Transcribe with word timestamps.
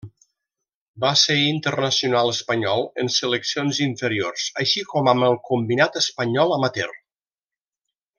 Va 1.03 1.09
ser 1.23 1.33
internacional 1.49 2.31
espanyol 2.35 2.81
en 3.03 3.11
seleccions 3.17 3.81
inferiors, 3.87 4.47
així 4.65 4.85
com 4.95 5.11
amb 5.13 5.29
el 5.29 5.37
combinat 5.51 6.01
espanyol 6.03 6.57
amateur. 6.57 6.97